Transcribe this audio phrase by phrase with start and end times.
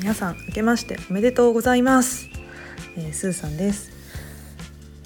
[0.00, 2.30] 皆さん明けましておめでとうございます、
[2.96, 3.92] えー、スーさんです、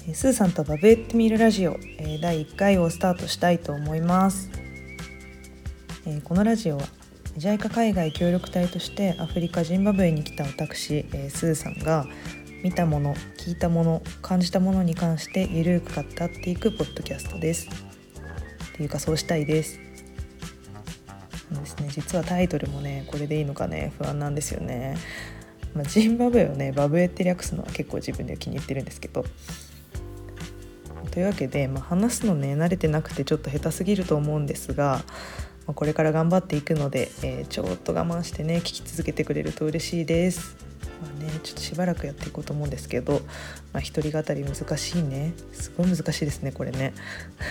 [0.07, 4.49] えー、スーさんとバブってみるラジオ、えー、第1回をスタートしたいと思います、
[6.07, 6.83] えこのラジオは
[7.37, 12.07] JICA 海外協力隊としてアフリカジンバブエに来た私、えスーさんが
[12.63, 17.67] 見たもの聞いたもの感じたものに関してゆるく語っていくポッドキャストです。
[17.67, 19.84] っていうかそうしたいです。
[21.59, 21.87] ですね。
[21.89, 24.97] 実はタイトルもねこれでいいのかね不安なんですよね、
[25.73, 29.25] まあ、ジンバブエをねバブエって略すのは結構自分では気に入ってるんですけど。
[31.11, 35.01] というわけで、まあ、話すのね慣れてなくてちょっと下手すぎると思うんですが、
[35.65, 40.57] まあ、これから頑張っていくので、えー、ちょっと我慢してね聞き続けてくれると嬉しいです。
[41.01, 43.21] まあね、ちょっとしばらくやっていこうと思うんですけど、
[43.73, 45.33] まあ、一人語り難しいね。
[45.51, 46.93] すごい難しいですねこれね。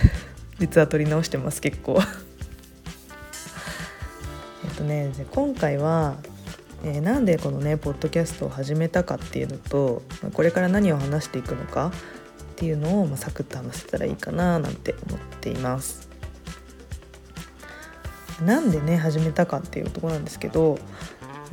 [0.59, 1.99] 実は撮り直してます結構。
[4.75, 6.17] とね今回は、
[6.83, 10.01] えー、なんでこのねポッドキャストを始めたかっていうのと
[10.33, 11.91] これから何を話していくのかっ
[12.55, 16.07] ていうのを、まあ、サクッと話せたらいいかななんて思っています。
[18.43, 20.77] なんでね始めたかっていうとこなんですけど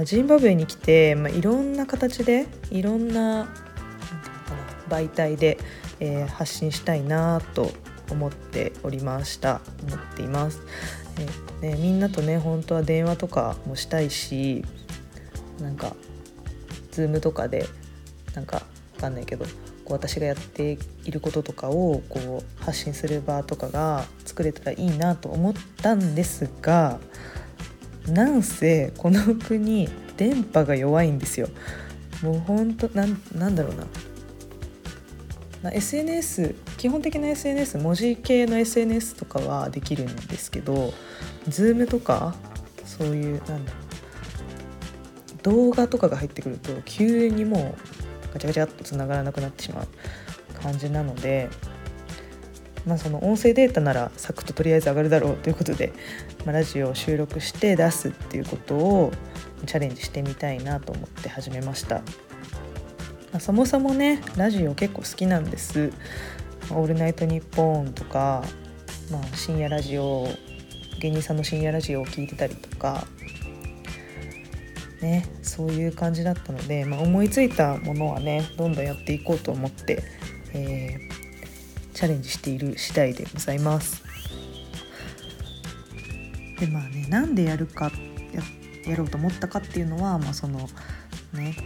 [0.04, 3.48] ジンバブエに来て、まあ、いろんな形でいろんな
[4.88, 5.58] 媒体で、
[6.00, 7.70] えー、発信したいなと
[8.12, 10.60] 思っておりました思っています。
[11.62, 14.64] えね、みんなとね本当は電話とかもしたいし
[15.60, 15.94] なんか
[16.92, 17.66] Zoom とかで
[18.34, 18.62] なんか
[18.94, 19.50] 分かんないけどこ
[19.90, 26.98] う私がやっていることとかをこう発信する場とかが作れたらいいなと思ったんですが
[28.06, 31.48] なんせこの国電波が弱いんですよ。
[32.22, 33.86] もうほんとなんなんだろうな
[35.62, 40.92] ま、SNS 基本的な SNS 文字系の SNS とかはできるんですけど
[41.48, 42.34] Zoom とか
[42.84, 43.72] そういうなんだ
[45.42, 49.88] 動画とかが入ってくると急にもうガチャガチャっとつながらなくなってしまう
[50.62, 51.48] 感じなので、
[52.86, 55.92] まあ、その音声データならサクッととりあえず上がるだろうということで、
[56.44, 59.12] まあ、ラジオを収録して出すっていうことを
[59.66, 62.02] チャレンジしてみたいなと思って始めました。
[63.32, 65.92] まあ、そもそもねラジオ結構好きなんです
[66.70, 68.44] 「オールナイトニッポン」とか、
[69.10, 70.28] まあ、深夜ラジオ
[71.00, 73.06] 芸人さんの深夜ラジオを聞いてたりとか
[75.00, 80.02] ねそういう感じだったので、まあ、思いついたものはねどんどんやっていこうと思って、
[80.52, 84.02] えー、チャレンジしている次第でございます。
[86.60, 87.90] でまあねなんでやるか
[88.32, 88.42] や
[88.86, 90.68] やろうと思ったかっていうのは、まあ、その
[91.32, 91.56] ね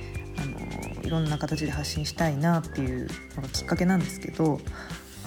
[1.07, 4.61] いろんな形で発信したいなっていうのがきっかけなんですけど、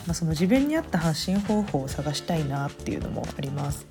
[0.06, 3.88] まあ、その自分に合った発信方法を探したいなっていうのもあります。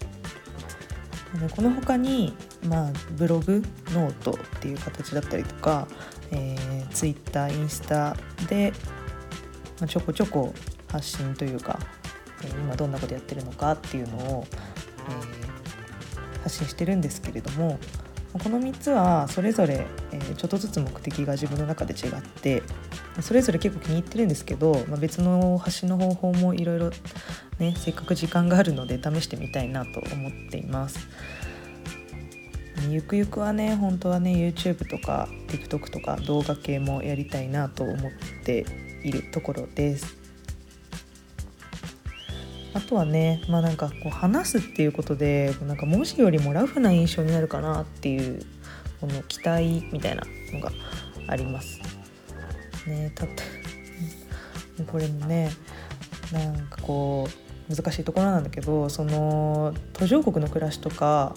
[1.40, 2.34] でこの他に、
[2.64, 3.62] まあ、ブログ
[3.92, 5.86] ノートっていう形だったりとか、
[6.30, 8.16] えー、ツイッターインスタ
[8.48, 8.72] で、
[9.78, 10.54] まあ、ちょこちょこ
[10.90, 11.78] 発信というか、
[12.42, 17.78] えー、今どんなことやってるのかっていうのを、えー、発信してるんですけれども
[18.42, 22.62] この3つはそれぞれ、えちょっとずつ目的が自分の中で違って
[23.20, 26.90] それぞれ結構気に入ってるんですけど、まあ、別の発信の方法もいろいろ
[27.58, 31.08] ねせっかく時間があるので試してみたいなと思っています。
[32.88, 38.12] ゆくゆくはね本当はね YouTube とか TikTok とか動画系もやりたいなと思っ
[38.44, 38.64] て
[39.02, 40.17] いるところです。
[42.78, 48.40] あとはねまあなんかこう話すっていうことでなんか文字よりもラフな印象になるかなっていう
[49.00, 50.22] この期待みたいな
[50.52, 50.70] のが
[51.26, 51.80] あります。
[52.86, 53.42] ねたって
[54.84, 55.50] これもね
[56.32, 57.28] なんかこ
[57.68, 61.34] う難しいところなんだけどその途上国の暮らしとか、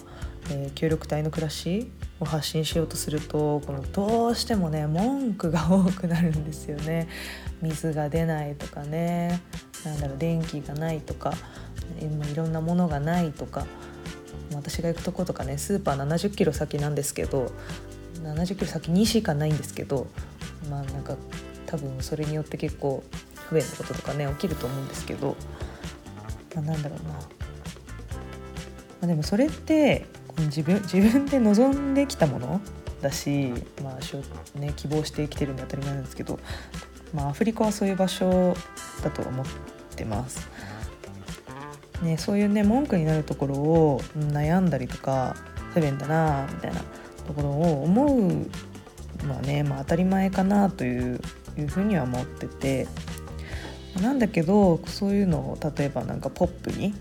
[0.48, 7.08] えー、協力隊の暮らしを発信しようとするとこのどうしてもね文句が多くなるんですよね。
[7.60, 9.40] 水が出ないとかね
[9.84, 11.34] なんだろう電気がないとか
[12.00, 13.66] いろんなものがないとか
[14.54, 17.52] 私が行くとことかねスーパー70キロ先なんですけど
[18.22, 20.06] 70キロ先にしかないんですけど
[20.70, 21.16] まあなんか
[21.66, 23.02] 多分それによって結構
[23.48, 25.36] 不便なこととかね起きると思うんですけど、
[26.54, 27.20] まあ、なんだろうな、ま
[29.02, 30.06] あ、でもそれって
[30.38, 32.60] 自分自分で望んできたもの
[33.00, 33.52] だし、
[33.82, 36.38] まあね、希望して生きてるんで当たり前なんですけど、
[37.14, 38.54] まあ、アフリカはそういう場所
[39.02, 39.46] だと思っ
[39.96, 40.48] てます。
[42.02, 45.36] ね、そういうね文句になるところを悩んだりとか
[45.72, 46.80] 不便だなみたいな
[47.28, 51.20] ところを思うのはね、まあ、当たり前かなという
[51.56, 52.88] いうふうには思ってて
[54.00, 56.92] なんだけどそういうのを例えばなんかポップに、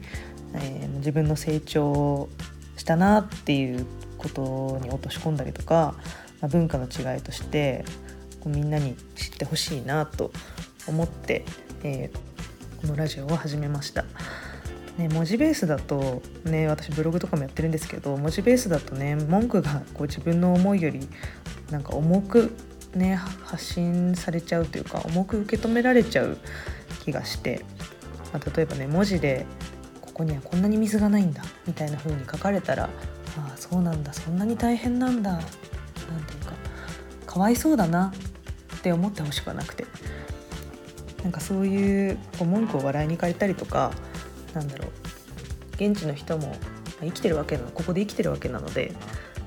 [0.53, 2.29] えー、自分の成長
[2.77, 3.87] したなっていう
[4.19, 5.95] ことに落とし込んだりとか
[6.41, 7.85] まあ、文化の違いとして
[8.41, 10.31] こうみんなに知ってほしいなと
[10.87, 11.45] 思って、
[11.83, 14.05] えー、このラジオを始めました。
[14.97, 21.07] ね、文字ベースだと、ね、私ブログとかもやってるんですけど文字ベースだとね文句がこう自分の思いより
[21.71, 22.51] なんか重く、
[22.93, 26.37] ね、発信されちゃうというか重く受け止められちゃう
[27.03, 27.63] 気がして、
[28.33, 29.45] まあ、例えばね文字で
[30.01, 32.89] 「ここにはこんなに水がないんだ」みたいな風に書かれたら
[33.37, 36.53] 「ああそうなんだそんなに大変なんだ」なんていうか
[37.25, 38.11] かわいそうだな
[38.81, 39.85] って思ってほしくはなくて。
[41.23, 43.91] なんかそういうこう文句を笑いに変えたりとか
[44.55, 44.91] なんだろう。
[45.75, 46.55] 現地の人も
[46.99, 48.93] 生きてるわけなのここで生きてるわけなので、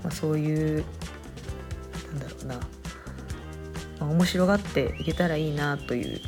[0.03, 0.85] まあ、そういう
[2.13, 2.63] なんだろうな、ま
[4.03, 6.21] あ、面白がっていけたらいいなという、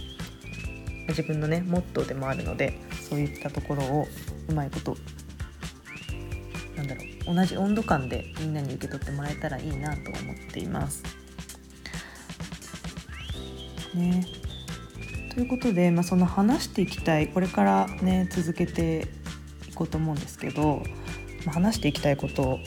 [1.06, 4.06] ま、自分のねモットーでもあるのでそういったところを
[4.48, 4.96] うまいこと
[6.76, 7.34] なんだろう。
[7.34, 11.02] 同じ温度感でみんなに受け取ってもらえたらいいなと思っています。
[13.96, 14.26] ね、
[15.34, 19.08] ということで、まあ、その話していきたいこれからね続けて
[19.68, 20.82] いこうと思うんですけど、
[21.44, 22.58] まあ、話していきたいこと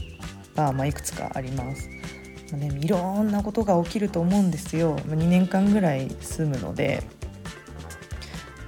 [0.56, 1.90] が、まあ、いくつかあります。
[2.52, 4.94] まあね、いろんなことが起きると思うんですよ。
[5.08, 7.04] まあ、2年間ぐらい住むので、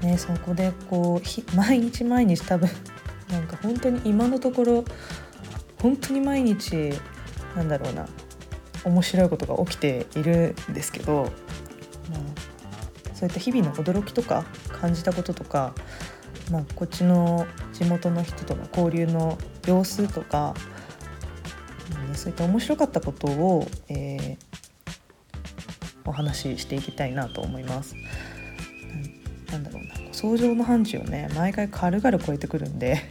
[0.02, 2.70] ね、そこでこう毎日毎日多分
[3.32, 4.84] なんか本当に今のところ
[5.82, 6.94] 本当に毎日
[7.56, 8.08] なんだろうな
[8.84, 11.24] 面白いことが起きているんですけど、
[12.10, 12.20] まあ、
[13.22, 15.76] そういった日々の驚きとか感じたこととか、
[16.50, 19.38] まあ、こっちの地元の人との交流の
[19.68, 20.56] 様子とか、
[22.10, 27.96] うん、そういった面白かったことを、えー、お話ししていきたいなと思います。
[29.52, 33.04] なんだろうな想像の範疇をね毎回軽々超えてくるんで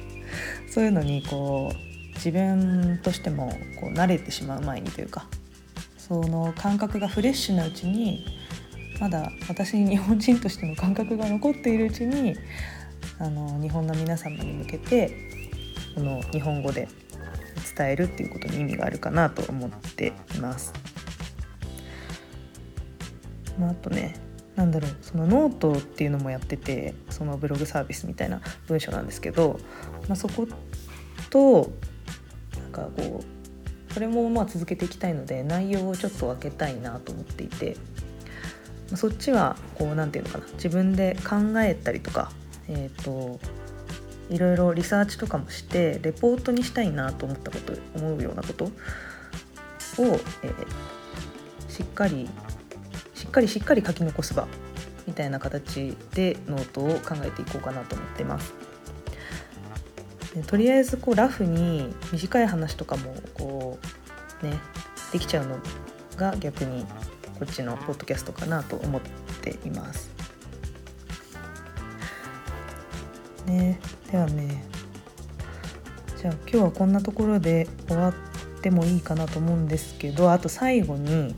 [0.72, 5.26] そういうのにこう自分としてもこう慣れてしまう前にというか
[5.98, 8.41] その感覚がフレッシュなうちに
[9.02, 12.36] まだ私日本人としての感覚が残っているうちに
[13.18, 15.10] あの日本の皆様に向けて
[15.96, 16.86] この日本語で
[17.76, 20.72] 伝えるっていうことに意味があるかなと思っています。
[23.58, 24.14] まあ、あとね
[24.54, 29.58] なんだろうそのノートっていうのもやっててそのブログサービスみたいな文章なんですけど、
[30.08, 30.46] まあ、そこ
[31.28, 31.72] と
[32.56, 37.76] なんかこうそれもまあ続けていきたいので内容をちょっと分けたいなと思っていて
[38.96, 42.30] そっちはこう何て言うのかな自分で考えたりとか、
[42.68, 43.40] えーと、
[44.30, 48.70] いろいろリサーチとかもしてレポートにしたいなと思ったこと思うようなことを、
[49.98, 50.20] えー、
[51.68, 52.28] しっかり
[53.14, 54.46] しっかりしっかり書き残す場
[55.06, 58.54] みたいな形でノートを考えていこうかなと思ってます。
[60.46, 63.78] とりあえずこうラフに短い話とかもこ
[64.42, 64.58] うね
[65.12, 65.58] できちゃうの
[66.16, 66.86] が逆に
[67.42, 69.00] こっちのポッドキャストかなと思っ
[69.40, 70.08] ています。
[73.46, 73.80] ね、
[74.12, 74.64] ではね
[76.16, 78.14] じゃあ今日はこんなところで終わっ
[78.60, 81.34] てもいいかなと思うんですけどあと最後に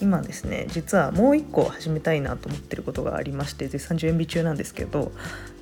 [0.00, 5.12] 今ですね実はもう一個始めたいなと思ってることがありまして絶賛準備中なんですけど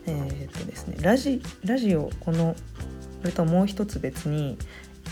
[0.06, 2.56] えー、っとですねラジラジオこの
[3.20, 4.56] それともう一つ別に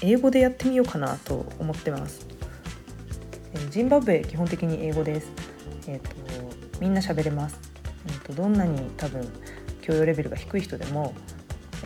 [0.01, 2.38] 英語でやってみようかなと思ってます。
[3.71, 5.31] ジンバブエ基本的に英語です。
[5.87, 6.11] えっ、ー、と
[6.81, 7.59] みんな喋れます。
[8.07, 9.27] えっ、ー、とどんなに多分
[9.81, 11.15] 教養レベルが低い人でも、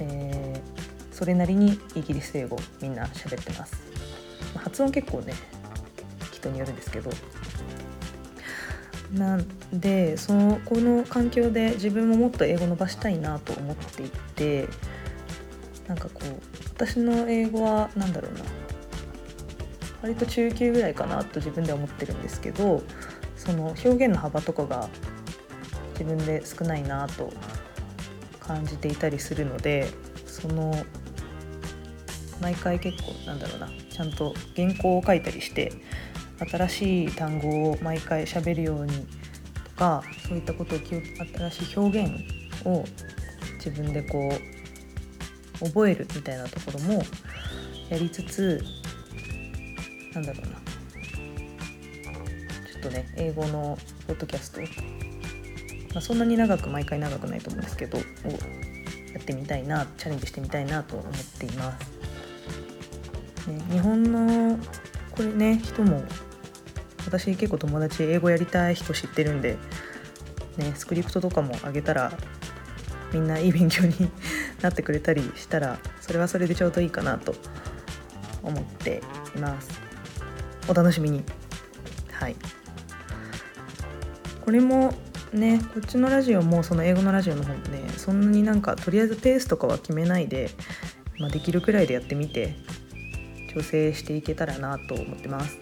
[0.01, 3.81] えー、それなりにイギリス英語みんな喋ってます。
[4.57, 5.35] 発音結構ね
[6.33, 7.11] 人によるんですけど。
[9.13, 14.67] なんでそのこの環境で自分ももっと英語伸ばしたいなと思っていて
[15.87, 16.41] なんかこう
[16.75, 18.62] 私の英語は何だろうな
[20.03, 22.83] 割と中級ぐらいかなと自分では思ってるんですけど
[23.37, 24.89] その表現の幅とかが
[25.93, 27.33] 自分で少ないなと
[28.41, 29.89] 感じていたりするので
[30.27, 30.75] その
[32.41, 35.73] 毎回結構なんだろうなちゃんと原稿を書いたりして
[36.51, 39.07] 新しい単語を毎回喋るように
[39.65, 42.13] とかそういったことを新しい表現
[42.65, 42.85] を
[43.65, 44.29] 自分でこ
[45.61, 47.03] う覚えるみたいなところも
[47.89, 48.65] やりつつ
[50.15, 50.53] なんだろうな
[52.71, 54.67] ちょっとね英語のポッドキャスト、ま
[55.97, 58.07] あ、そんなに長く毎回長くないと思うんですけどをや
[59.21, 62.03] ってみたいなチャレンジしてみたいなと思っています。
[63.49, 64.59] ね、日本の
[65.11, 66.05] これね人も
[67.05, 69.59] 私結構友達英語やりたい人知ってるんで、
[70.57, 72.13] ね、スクリプトとかもあげたら
[73.13, 74.11] みんないい勉強に
[74.63, 77.35] なってくれたりしたらそれはそれでちょうどいいかなと
[78.43, 79.03] 思って
[79.37, 79.82] います。
[80.73, 81.23] お楽しみに。
[82.13, 82.37] はい。
[84.43, 84.95] これも
[85.33, 90.51] ねこっちのラジオもその英語のラジオの方もねそんなになんかとりあえずペースとかは決めないで、
[91.19, 92.57] まあ、できるくらいでやってみて
[93.55, 95.59] 調整していけたらなと思ってます。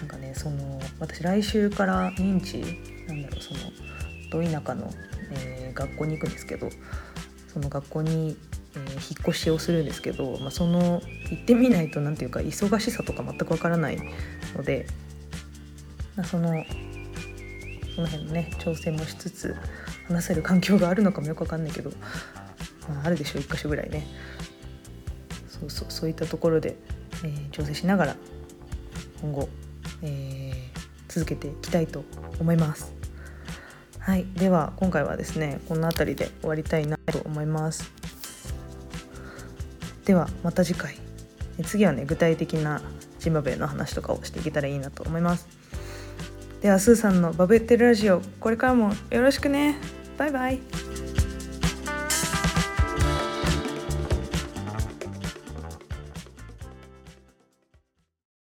[0.00, 2.58] なんかねその私来週から認知
[3.06, 3.60] なんだろうその
[4.30, 4.90] ど田舎の、
[5.30, 6.70] えー、学校に行くんですけど
[7.52, 8.38] その学校に、
[8.76, 8.98] え、引っ
[9.28, 13.98] 越しをするんですけど、まあ、その行ってみないと何ていうか忙しさとか全くわからない
[14.56, 14.86] ので、
[16.16, 16.64] まあ、その
[17.94, 19.56] その辺のね調整もしつつ
[20.08, 21.90] 話せる環境があるのかもよくわかんないけど、
[22.88, 24.06] まあ、あるでしょう1箇所ぐらいね
[25.48, 26.76] そうそうそういったところで、
[27.24, 28.16] えー、調整しながら
[29.20, 29.48] 今後、
[30.02, 32.04] えー、続けていきたいと
[32.40, 32.92] 思います。
[33.98, 38.01] はい、では今回はですねこの辺りで終わりたいなと思います。
[40.04, 40.96] ではまた次回。
[41.64, 42.80] 次はね具体的な
[43.18, 45.46] ジンバブエの話とかをしていけたらいいなと思います。
[46.60, 49.76] ではスーさんのバブってるラジオこれからもよろしくね。
[50.18, 50.91] バイバイ。